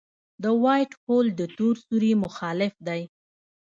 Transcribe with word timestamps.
د 0.43 0.45
وائټ 0.63 0.91
هول 1.03 1.27
د 1.39 1.41
تور 1.57 1.75
سوري 1.85 2.11
مخالف 2.23 2.73
دی. 2.87 3.01